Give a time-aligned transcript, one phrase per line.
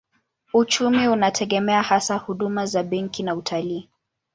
[0.53, 3.89] Uchumi unategemea hasa huduma za benki na utalii.